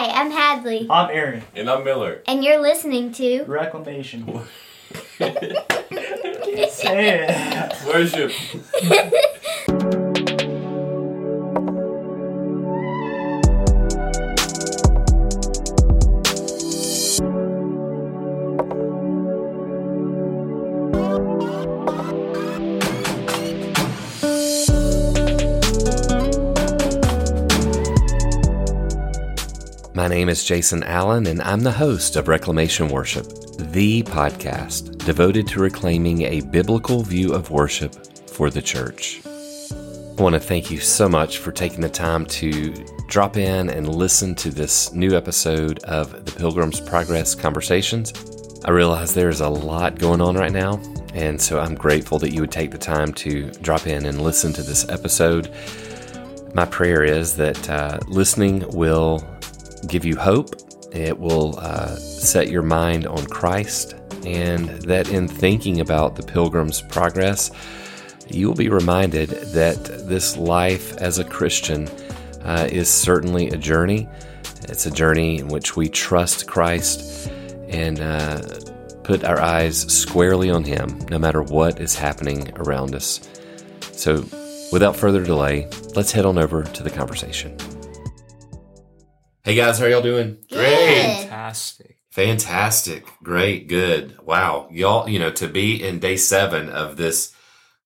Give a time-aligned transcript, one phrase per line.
[0.00, 1.42] Hi, I'm Hadley, I'm Aaron.
[1.56, 2.22] And I'm Miller.
[2.28, 3.42] and you're listening to.
[3.48, 4.24] Reclamation.
[5.18, 7.84] Say it.
[7.84, 8.30] Worship.
[30.18, 33.24] name is Jason Allen, and I'm the host of Reclamation Worship,
[33.56, 37.94] the podcast devoted to reclaiming a biblical view of worship
[38.28, 39.20] for the church.
[39.24, 42.72] I want to thank you so much for taking the time to
[43.06, 48.12] drop in and listen to this new episode of the Pilgrim's Progress Conversations.
[48.64, 50.80] I realize there's a lot going on right now,
[51.14, 54.52] and so I'm grateful that you would take the time to drop in and listen
[54.54, 55.54] to this episode.
[56.54, 59.24] My prayer is that uh, listening will
[59.86, 60.54] give you hope,
[60.92, 63.94] it will uh, set your mind on Christ,
[64.26, 67.50] and that in thinking about the Pilgrim's Progress,
[68.28, 71.88] you will be reminded that this life as a Christian
[72.42, 74.08] uh, is certainly a journey.
[74.64, 77.30] It's a journey in which we trust Christ
[77.68, 78.42] and uh,
[79.04, 83.28] put our eyes squarely on Him, no matter what is happening around us.
[83.92, 84.24] So,
[84.72, 87.56] without further delay, let's head on over to the conversation.
[89.48, 90.36] Hey guys, how y'all doing?
[90.50, 90.60] Good.
[90.60, 91.96] Fantastic.
[92.10, 93.06] Fantastic.
[93.22, 93.66] Great.
[93.66, 94.20] Good.
[94.20, 94.68] Wow.
[94.70, 97.34] Y'all, you know, to be in day seven of this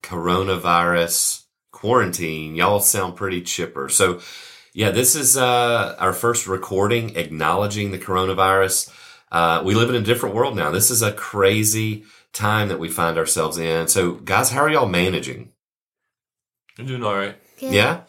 [0.02, 3.88] coronavirus quarantine, y'all sound pretty chipper.
[3.88, 4.20] So,
[4.74, 8.92] yeah, this is uh, our first recording acknowledging the coronavirus.
[9.30, 10.72] Uh, we live in a different world now.
[10.72, 12.02] This is a crazy
[12.32, 13.86] time that we find ourselves in.
[13.86, 15.52] So, guys, how are y'all managing?
[16.76, 17.36] I'm doing all right.
[17.60, 17.72] Good.
[17.72, 18.00] Yeah?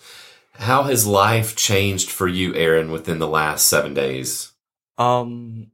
[0.55, 4.51] How has life changed for you, Aaron, within the last seven days?
[4.97, 5.71] Um,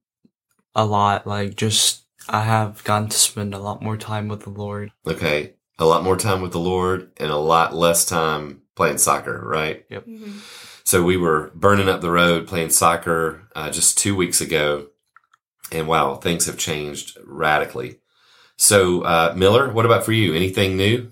[0.73, 1.27] a lot.
[1.27, 4.91] Like, just I have gotten to spend a lot more time with the Lord.
[5.05, 5.53] Okay.
[5.77, 9.89] A lot more time with the Lord and a lot less time playing soccer, right?
[9.89, 10.41] Mhm.
[10.83, 14.87] So we were burning up the road playing soccer uh, just two weeks ago.
[15.71, 17.99] And wow, things have changed radically.
[18.57, 20.33] So, uh, Miller, what about for you?
[20.33, 21.11] Anything new?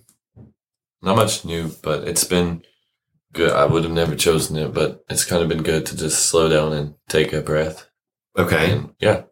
[1.02, 2.64] Not much new, but it's been
[3.38, 3.52] good.
[3.52, 6.50] I would have never chosen it, but it's kind of been good to just slow
[6.50, 7.90] down and take a breath.
[8.38, 8.72] Okay.
[8.72, 9.24] And yeah.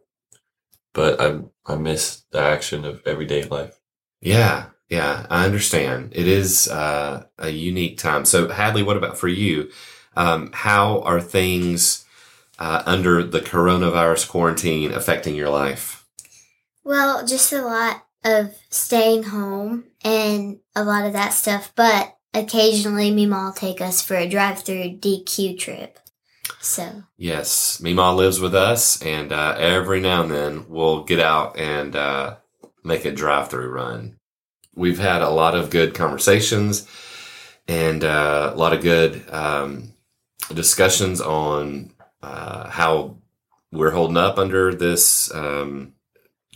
[0.94, 3.78] But I I miss the action of everyday life.
[4.22, 4.66] Yeah.
[4.88, 5.26] Yeah.
[5.28, 6.12] I understand.
[6.14, 8.24] It is uh, a unique time.
[8.24, 9.70] So, Hadley, what about for you?
[10.16, 12.06] Um, how are things
[12.58, 16.06] uh, under the coronavirus quarantine affecting your life?
[16.84, 23.10] Well, just a lot of staying home and a lot of that stuff, but occasionally
[23.10, 25.98] Mima will take us for a drive through DQ trip.
[26.60, 31.58] So, Yes, Mima lives with us, and uh, every now and then we'll get out
[31.58, 32.36] and uh,
[32.84, 34.16] make a drive-through run.
[34.74, 36.86] We've had a lot of good conversations
[37.66, 39.94] and uh, a lot of good um,
[40.52, 43.16] discussions on uh, how
[43.72, 45.94] we're holding up under this um,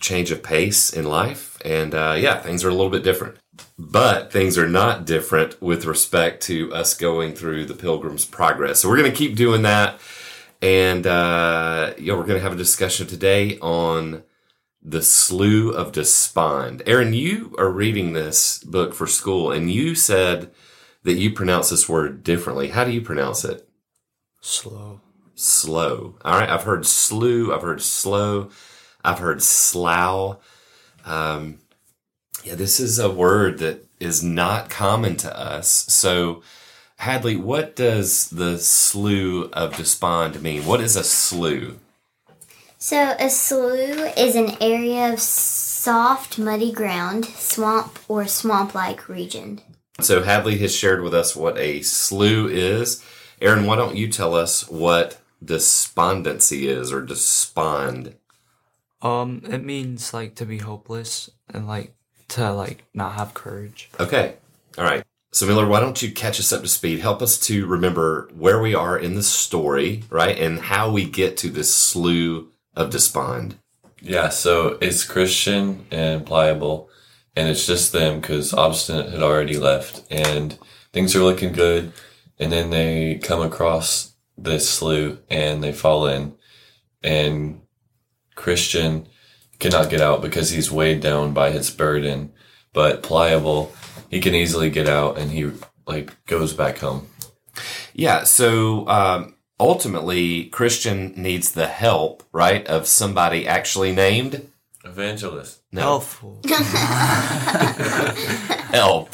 [0.00, 1.58] change of pace in life.
[1.64, 3.36] And uh, yeah, things are a little bit different.
[3.78, 8.80] But things are not different with respect to us going through the Pilgrim's Progress.
[8.80, 9.98] So we're going to keep doing that.
[10.62, 14.22] And uh, yeah, we're going to have a discussion today on
[14.82, 16.82] the Slough of Despond.
[16.86, 20.50] Aaron, you are reading this book for school, and you said
[21.02, 22.68] that you pronounce this word differently.
[22.68, 23.68] How do you pronounce it?
[24.40, 25.00] Slow.
[25.34, 26.16] Slow.
[26.24, 26.48] All right.
[26.48, 27.54] I've heard slew.
[27.54, 28.50] I've heard slow.
[29.02, 30.38] I've heard slough.
[31.04, 31.58] Um,
[32.44, 35.68] yeah, this is a word that is not common to us.
[35.68, 36.42] So,
[36.96, 40.64] Hadley, what does the slough of despond mean?
[40.64, 41.76] What is a slough?
[42.78, 49.60] so a slough is an area of soft, muddy ground, swamp or swamp-like region.
[50.00, 53.04] So, Hadley has shared with us what a slough is.
[53.40, 58.14] Aaron, why don't you tell us what despondency is or despond?
[59.02, 61.94] Um, it means like to be hopeless and like
[62.30, 63.90] to like not have courage.
[63.98, 64.36] Okay.
[64.78, 65.04] All right.
[65.32, 66.98] So, Miller, why don't you catch us up to speed?
[66.98, 70.36] Help us to remember where we are in the story, right?
[70.36, 73.56] And how we get to this slough of despond.
[74.02, 76.88] Yeah, so it's Christian and Pliable,
[77.36, 80.58] and it's just them because Obstinate had already left, and
[80.92, 81.92] things are looking good.
[82.38, 86.34] And then they come across this slough and they fall in,
[87.02, 87.60] and
[88.34, 89.06] Christian
[89.60, 92.32] cannot get out because he's weighed down by his burden.
[92.72, 93.72] But Pliable,
[94.10, 95.50] he can easily get out and he
[95.86, 97.06] like goes back home.
[97.94, 98.24] Yeah.
[98.24, 104.48] So, um, ultimately, Christian needs the help, right, of somebody actually named
[104.84, 105.60] Evangelist.
[105.72, 106.40] no Helpful.
[108.72, 109.10] help.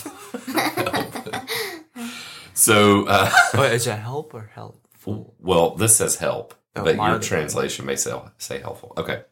[2.54, 5.34] So, uh, Wait, is it help or helpful?
[5.38, 8.92] well, this says help, Oh, but your mine- translation may say, say helpful.
[8.96, 9.22] Okay.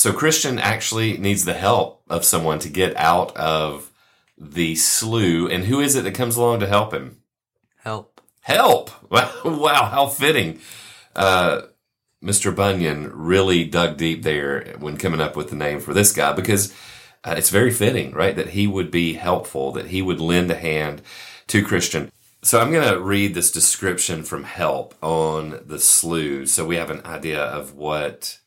[0.00, 3.92] So Christian actually needs the help of someone to get out of
[4.38, 5.50] the slough.
[5.50, 7.18] And who is it that comes along to help him?
[7.76, 8.18] Help.
[8.40, 8.90] Help!
[9.44, 10.60] Wow, how fitting.
[11.14, 11.64] Uh,
[12.24, 12.56] Mr.
[12.56, 16.72] Bunyan really dug deep there when coming up with the name for this guy because
[17.22, 18.34] uh, it's very fitting, right?
[18.34, 21.02] That he would be helpful, that he would lend a hand
[21.48, 22.10] to Christian.
[22.42, 26.88] So I'm going to read this description from Help on the slough so we have
[26.88, 28.38] an idea of what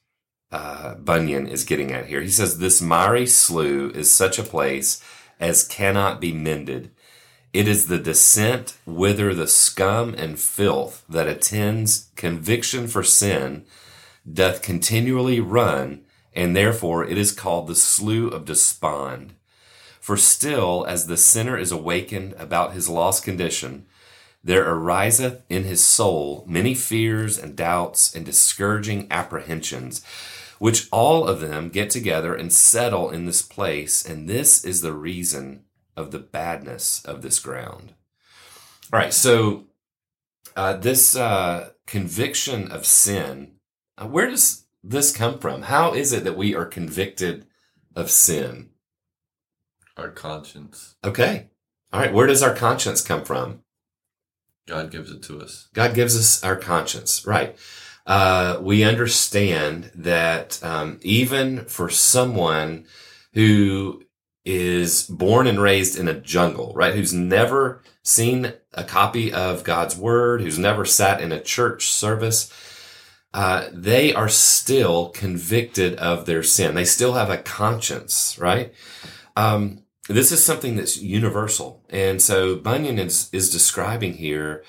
[0.54, 2.22] uh, Bunyan is getting at here.
[2.22, 5.04] He says, This miry slough is such a place
[5.40, 6.92] as cannot be mended.
[7.54, 13.66] It is the descent whither the scum and filth that attends conviction for sin
[14.32, 19.34] doth continually run, and therefore it is called the slough of despond.
[20.00, 23.88] For still, as the sinner is awakened about his lost condition,
[24.44, 30.04] there ariseth in his soul many fears and doubts and discouraging apprehensions,
[30.64, 34.94] which all of them get together and settle in this place, and this is the
[34.94, 35.62] reason
[35.98, 37.94] of the badness of this ground.
[38.94, 39.66] All right, so
[40.56, 43.56] uh, this uh, conviction of sin,
[43.98, 45.64] uh, where does this come from?
[45.64, 47.46] How is it that we are convicted
[47.94, 48.70] of sin?
[49.98, 50.96] Our conscience.
[51.04, 51.50] Okay.
[51.92, 53.64] All right, where does our conscience come from?
[54.66, 55.68] God gives it to us.
[55.74, 57.58] God gives us our conscience, right?
[58.06, 62.86] Uh, we understand that um, even for someone
[63.34, 64.04] who
[64.46, 69.96] is born and raised in a jungle, right, who's never seen a copy of God's
[69.96, 72.52] word, who's never sat in a church service,
[73.34, 76.76] uh, they are still convicted of their sin.
[76.76, 78.74] They still have a conscience, right?
[79.36, 81.82] Um, this is something that's universal.
[81.90, 84.64] And so Bunyan is, is describing here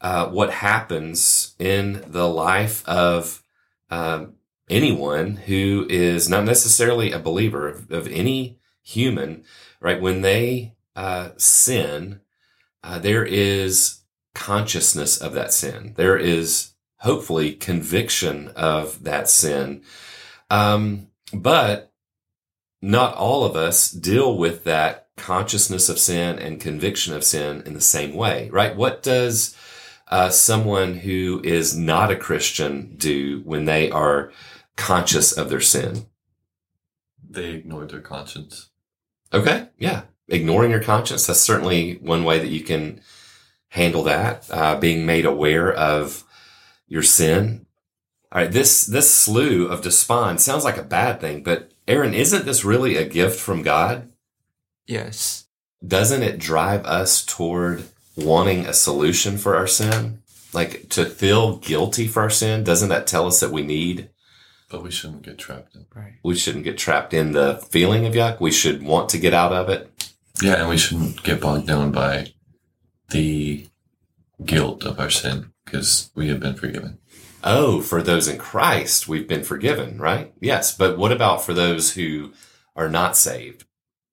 [0.00, 3.42] uh, what happens in the life of
[3.90, 4.34] um,
[4.68, 9.44] anyone who is not necessarily a believer of, of any human,
[9.80, 10.00] right?
[10.00, 12.20] When they uh, sin,
[12.82, 14.00] uh, there is
[14.34, 15.94] consciousness of that sin.
[15.96, 19.82] There is hopefully conviction of that sin.
[20.50, 21.92] Um, but
[22.80, 27.74] not all of us deal with that consciousness of sin and conviction of sin in
[27.74, 28.76] the same way, right?
[28.76, 29.56] What does
[30.14, 34.30] uh, someone who is not a Christian do when they are
[34.76, 36.06] conscious of their sin?
[37.28, 38.70] They ignore their conscience.
[39.32, 40.02] Okay, yeah.
[40.28, 43.00] Ignoring your conscience, that's certainly one way that you can
[43.70, 46.22] handle that, uh, being made aware of
[46.86, 47.66] your sin.
[48.30, 52.44] All right, this, this slough of despond sounds like a bad thing, but Aaron, isn't
[52.44, 54.12] this really a gift from God?
[54.86, 55.46] Yes.
[55.84, 60.22] Doesn't it drive us toward wanting a solution for our sin?
[60.52, 62.62] Like to feel guilty for our sin?
[62.64, 64.10] Doesn't that tell us that we need,
[64.70, 65.86] But we shouldn't get trapped in.
[65.94, 66.14] Right.
[66.22, 68.40] we shouldn't get trapped in the feeling of yuck?
[68.40, 69.90] We should want to get out of it.
[70.42, 72.28] Yeah, and we shouldn't get bogged down by
[73.10, 73.66] the
[74.44, 76.98] guilt of our sin because we have been forgiven.
[77.44, 80.32] Oh, for those in Christ, we've been forgiven, right?
[80.40, 80.76] Yes.
[80.76, 82.32] But what about for those who
[82.74, 83.64] are not saved?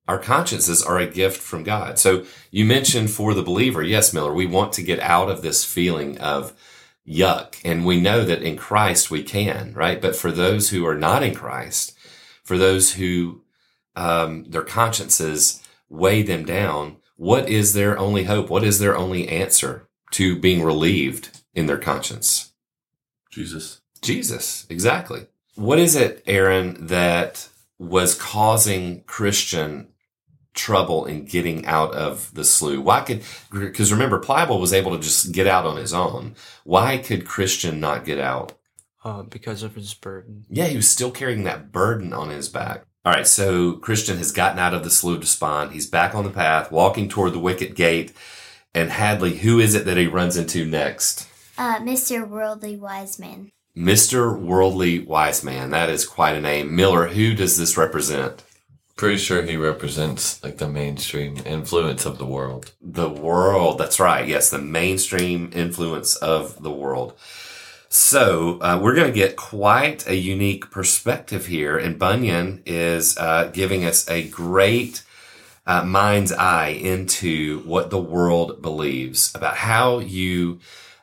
[0.08, 2.00] Our consciences are a gift from God.
[2.00, 5.64] So you mentioned for the believer, yes, Miller, we want to get out of this
[5.64, 6.54] feeling of
[7.08, 7.62] yuck.
[7.64, 10.02] And we know that in Christ we can, right?
[10.02, 11.96] But for those who are not in Christ,
[12.44, 13.42] for those who,
[13.96, 18.50] um, their consciences weigh them down, what is their only hope?
[18.50, 22.54] What is their only answer to being relieved in their conscience?
[23.30, 23.82] Jesus.
[24.02, 25.28] Jesus, exactly.
[25.56, 27.48] What is it, Aaron, that
[27.82, 29.88] was causing Christian
[30.54, 32.78] trouble in getting out of the slough?
[32.78, 36.36] Why could, because remember, Pliable was able to just get out on his own.
[36.64, 38.54] Why could Christian not get out?
[39.04, 40.46] Uh, because of his burden.
[40.48, 42.86] Yeah, he was still carrying that burden on his back.
[43.04, 45.72] All right, so Christian has gotten out of the slough of despond.
[45.72, 48.14] He's back on the path, walking toward the wicket gate.
[48.76, 51.28] And Hadley, who is it that he runs into next?
[51.58, 52.30] Uh, Mr.
[52.30, 53.52] Worldly Wise Man.
[53.76, 54.38] Mr.
[54.38, 55.70] Worldly Wise Man.
[55.72, 56.76] That is quite a name.
[56.76, 58.44] Miller, who does this represent?
[58.96, 62.74] Pretty sure he represents like the mainstream influence of the world.
[62.82, 63.78] The world.
[63.78, 64.28] That's right.
[64.28, 67.14] Yes, the mainstream influence of the world.
[67.90, 73.50] So uh, we're going to get quite a unique perspective here, and Bunyan is uh,
[73.52, 75.04] giving us a great
[75.66, 80.60] uh, mind's eye into what the world believes about how you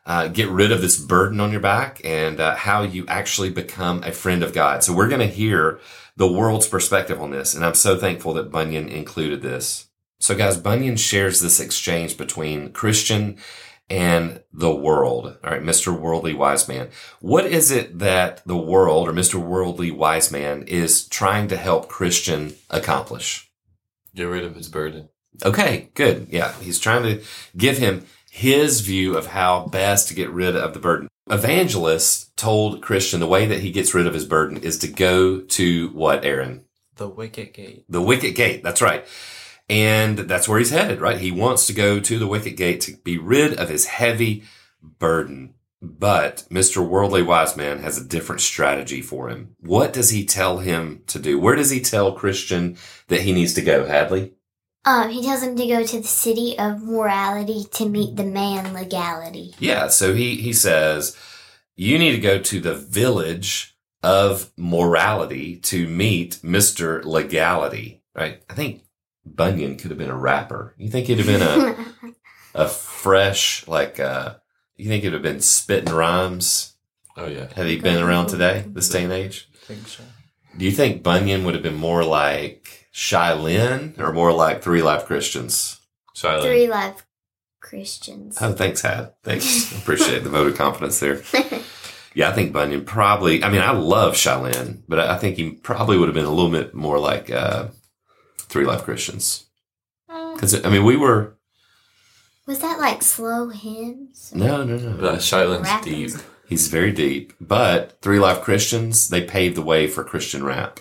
[0.09, 4.03] uh, get rid of this burden on your back and uh, how you actually become
[4.03, 4.83] a friend of God.
[4.83, 5.81] So we're going to hear
[6.17, 7.55] the world's perspective on this.
[7.55, 9.89] And I'm so thankful that Bunyan included this.
[10.19, 13.37] So guys, Bunyan shares this exchange between Christian
[13.91, 15.37] and the world.
[15.45, 15.97] All right, Mr.
[15.97, 16.89] Worldly Wise Man.
[17.21, 19.35] What is it that the world or Mr.
[19.35, 23.51] Worldly Wise Man is trying to help Christian accomplish?
[24.15, 25.11] Get rid of his burden.
[25.45, 26.29] Okay, good.
[26.31, 27.25] Yeah, he's trying to
[27.57, 28.07] give him
[28.39, 31.09] his view of how best to get rid of the burden.
[31.29, 35.41] Evangelist told Christian the way that he gets rid of his burden is to go
[35.41, 36.65] to what, Aaron?
[36.95, 37.85] The wicket gate.
[37.89, 38.63] The wicket gate.
[38.63, 39.05] That's right.
[39.69, 41.19] And that's where he's headed, right?
[41.19, 44.45] He wants to go to the wicket gate to be rid of his heavy
[44.81, 45.55] burden.
[45.83, 46.87] But Mr.
[46.89, 49.57] Worldly Wise Man has a different strategy for him.
[49.59, 51.41] What does he tell him to do?
[51.41, 52.77] Where does he tell Christian
[53.09, 54.35] that he needs to go, Hadley?
[54.89, 58.73] Um, he tells him to go to the city of morality to meet the man
[58.73, 59.55] legality.
[59.59, 61.15] Yeah, so he, he says,
[61.77, 67.05] you need to go to the village of morality to meet Mr.
[67.05, 68.43] Legality, right?
[68.49, 68.85] I think
[69.27, 70.75] Bunyan could have been a rapper.
[70.79, 72.15] You think he'd have been a,
[72.65, 74.37] a fresh, like, uh,
[74.77, 76.77] you think it'd have been spitting rhymes?
[77.15, 77.49] Oh yeah.
[77.55, 79.51] Had he been around today, this day and age?
[79.53, 80.03] I think so.
[80.57, 84.83] Do you think Bunyan would have been more like Shai Linne or more like Three
[84.83, 85.81] Life Christians?
[86.15, 86.45] Silent.
[86.45, 87.05] Three live
[87.61, 88.39] Christians.
[88.41, 89.13] Oh, thanks, Had.
[89.23, 89.73] Thanks.
[89.79, 91.23] Appreciate the vote of confidence there.
[92.15, 95.37] Yeah, I think Bunyan probably, I mean, I love Shai Linne, but I I think
[95.37, 97.69] he probably would have been a little bit more like, uh,
[98.39, 99.47] Three Life Christians.
[100.09, 101.37] Cause, I mean, we were,
[102.47, 104.33] Was that like slow hymns?
[104.35, 104.97] no, no, no.
[104.97, 105.85] That Shilo's Rappers.
[105.85, 106.11] deep.
[106.49, 110.81] He's very deep, but Three Life Christians, they paved the way for Christian rap.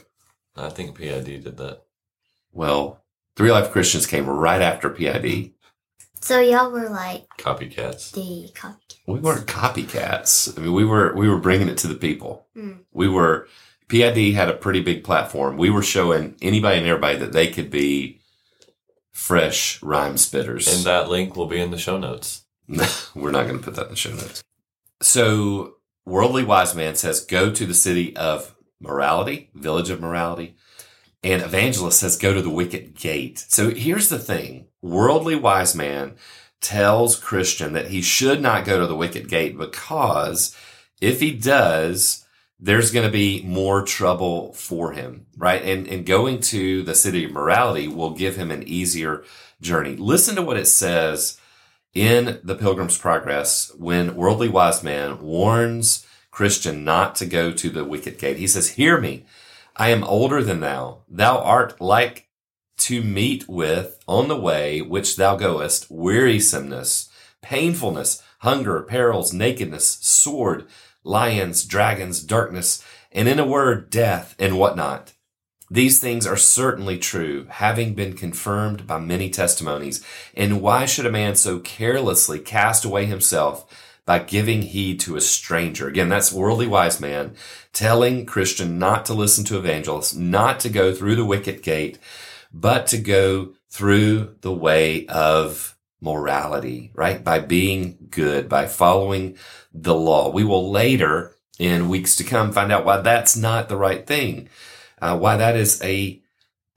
[0.55, 1.81] I think PID did that.
[2.51, 3.03] Well,
[3.35, 5.53] Three Life Christians came right after PID.
[6.21, 8.11] So y'all were like Copycats.
[8.11, 8.97] the copycat.
[9.05, 10.57] We weren't copycats.
[10.57, 12.47] I mean, we were, we were bringing it to the people.
[12.57, 12.79] Mm.
[12.91, 13.47] We were,
[13.87, 15.57] PID had a pretty big platform.
[15.57, 18.19] We were showing anybody and everybody that they could be
[19.11, 20.73] fresh rhyme spitters.
[20.73, 22.45] And that link will be in the show notes.
[23.15, 24.43] We're not going to put that in the show notes.
[25.01, 25.75] So,
[26.05, 30.55] Worldly Wise Man says, go to the city of morality, village of morality.
[31.23, 33.45] And Evangelist says, go to the wicket gate.
[33.49, 34.67] So here's the thing.
[34.81, 36.15] Worldly Wise Man
[36.61, 40.55] tells Christian that he should not go to the wicket gate because
[41.01, 42.25] if he does,
[42.59, 45.61] there's going to be more trouble for him, right?
[45.61, 49.23] And, and going to the city of morality will give him an easier
[49.61, 49.95] journey.
[49.95, 51.39] Listen to what it says
[51.93, 57.85] in the Pilgrim's Progress when Worldly Wise Man warns Christian not to go to the
[57.85, 58.37] wicket gate.
[58.37, 59.25] He says, hear me.
[59.79, 61.03] I am older than thou.
[61.07, 62.29] Thou art like
[62.79, 67.09] to meet with on the way which thou goest wearisomeness,
[67.43, 70.65] painfulness, hunger, perils, nakedness, sword,
[71.03, 75.13] lions, dragons, darkness, and in a word, death and whatnot.
[75.69, 80.03] These things are certainly true, having been confirmed by many testimonies.
[80.33, 83.65] And why should a man so carelessly cast away himself
[84.07, 85.87] by giving heed to a stranger?
[85.87, 87.35] Again, that's worldly wise man
[87.73, 91.99] telling Christian not to listen to evangelists, not to go through the wicket gate,
[92.51, 97.23] but to go through the way of morality, right?
[97.23, 99.37] By being good, by following
[99.73, 100.31] the law.
[100.31, 104.49] We will later in weeks to come find out why that's not the right thing.
[105.01, 106.21] Uh, why that is a,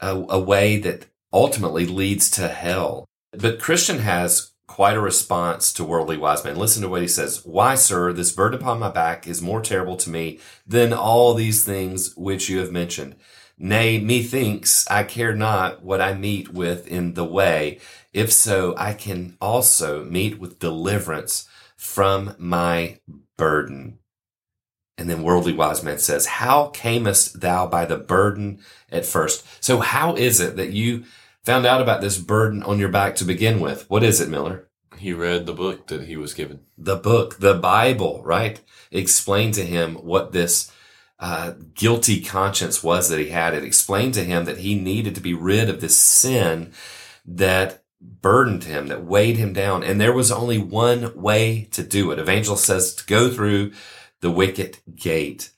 [0.00, 3.06] a a way that ultimately leads to hell.
[3.32, 6.56] But Christian has quite a response to worldly wise man.
[6.56, 7.44] Listen to what he says.
[7.44, 11.64] Why, sir, this burden upon my back is more terrible to me than all these
[11.64, 13.16] things which you have mentioned.
[13.58, 17.80] Nay, methinks I care not what I meet with in the way.
[18.12, 23.00] If so, I can also meet with deliverance from my
[23.36, 23.98] burden.
[24.96, 29.44] And then worldly wise man says, how camest thou by the burden at first?
[29.62, 31.06] So how is it that you
[31.44, 33.88] found out about this burden on your back to begin with?
[33.88, 34.68] What is it, Miller?
[34.99, 36.61] He read the book that he was given.
[36.76, 38.61] The book, the Bible, right?
[38.90, 40.70] Explained to him what this
[41.18, 43.54] uh, guilty conscience was that he had.
[43.54, 46.73] It explained to him that he needed to be rid of this sin
[47.25, 49.82] that burdened him, that weighed him down.
[49.82, 52.18] And there was only one way to do it.
[52.18, 53.73] Evangelist says to go through
[54.20, 55.50] the wicket gate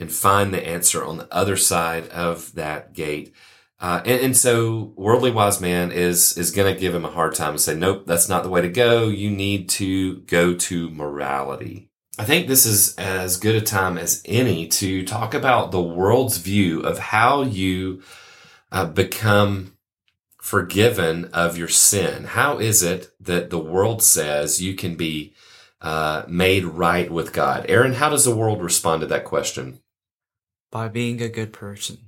[0.00, 3.34] and find the answer on the other side of that gate.
[3.80, 7.34] Uh, and, and so worldly wise man is, is going to give him a hard
[7.34, 9.08] time and say, nope, that's not the way to go.
[9.08, 11.88] You need to go to morality.
[12.18, 16.38] I think this is as good a time as any to talk about the world's
[16.38, 18.02] view of how you
[18.72, 19.76] uh, become
[20.42, 22.24] forgiven of your sin.
[22.24, 25.34] How is it that the world says you can be
[25.80, 27.66] uh, made right with God?
[27.68, 29.78] Aaron, how does the world respond to that question?
[30.72, 31.98] By being a good person.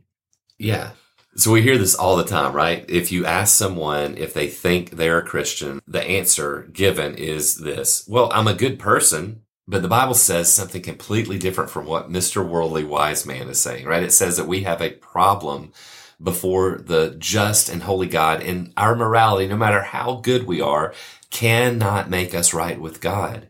[0.59, 0.91] Yeah.
[1.37, 2.84] So we hear this all the time, right?
[2.88, 8.04] If you ask someone if they think they're a Christian, the answer given is this.
[8.08, 12.46] Well, I'm a good person, but the Bible says something completely different from what Mr.
[12.46, 14.02] Worldly Wise Man is saying, right?
[14.02, 15.72] It says that we have a problem
[16.20, 20.92] before the just and holy God and our morality, no matter how good we are,
[21.30, 23.49] cannot make us right with God.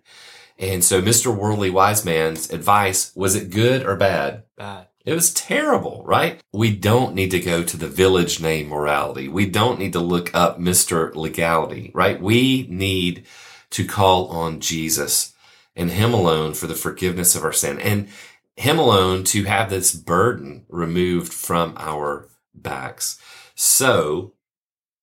[0.59, 1.35] And so Mr.
[1.35, 4.45] Worldly Wise Man's advice, was it good or bad?
[4.57, 4.89] Bad.
[5.05, 6.43] It was terrible, right?
[6.53, 9.29] We don't need to go to the village name morality.
[9.29, 11.15] We don't need to look up Mr.
[11.15, 12.21] Legality, right?
[12.21, 13.25] We need
[13.71, 15.33] to call on Jesus
[15.75, 18.09] and Him alone for the forgiveness of our sin and
[18.57, 23.19] Him alone to have this burden removed from our backs.
[23.55, 24.35] So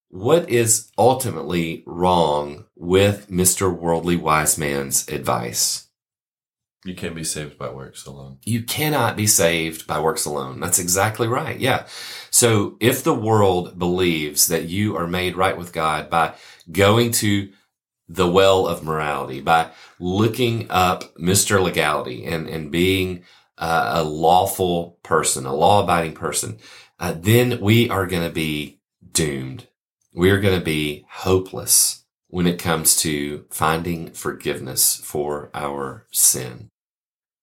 [0.09, 3.75] what is ultimately wrong with Mr.
[3.75, 5.86] Worldly Wise Man's advice?
[6.87, 8.37] You can't be saved by works alone.
[8.43, 10.61] You cannot be saved by works alone.
[10.61, 11.59] That's exactly right.
[11.59, 11.85] Yeah.
[12.29, 16.35] So if the world believes that you are made right with God by
[16.71, 17.51] going to
[18.07, 21.61] the well of morality, by looking up Mr.
[21.61, 23.23] Legality and, and being
[23.57, 26.57] uh, a lawful person, a law abiding person,
[27.01, 28.79] uh, then we are going to be
[29.11, 29.67] doomed.
[30.13, 36.69] We are going to be hopeless when it comes to finding forgiveness for our sin.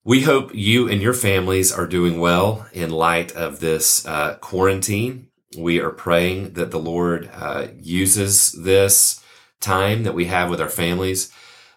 [0.07, 5.29] We hope you and your families are doing well in light of this uh, quarantine.
[5.57, 9.25] We are praying that the Lord uh, uses this
[9.61, 11.33] time that we have with our families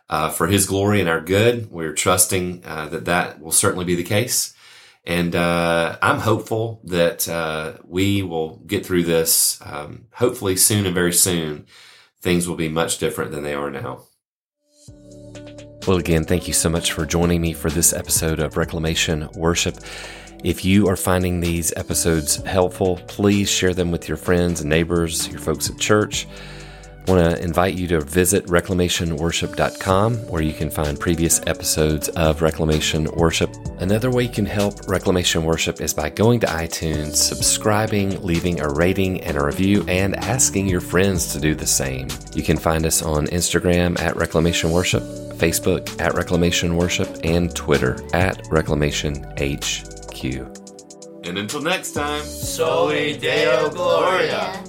[0.10, 1.72] uh, for His glory and our good.
[1.72, 4.53] We're trusting uh, that that will certainly be the case.
[5.05, 9.57] And uh, I'm hopeful that uh, we will get through this.
[9.63, 11.65] Um, hopefully, soon and very soon,
[12.19, 14.06] things will be much different than they are now.
[15.88, 19.77] Well, again, thank you so much for joining me for this episode of Reclamation Worship.
[20.44, 25.29] If you are finding these episodes helpful, please share them with your friends and neighbors,
[25.29, 26.27] your folks at church.
[27.07, 32.42] I want to invite you to visit reclamationworship.com where you can find previous episodes of
[32.42, 33.50] Reclamation Worship.
[33.79, 38.68] Another way you can help Reclamation Worship is by going to iTunes, subscribing, leaving a
[38.68, 42.09] rating and a review, and asking your friends to do the same.
[42.33, 45.01] You can find us on Instagram at Reclamation Worship,
[45.37, 50.23] Facebook at Reclamation Worship, and Twitter at Reclamation HQ.
[51.25, 54.63] And until next time, Soli Deo Gloria.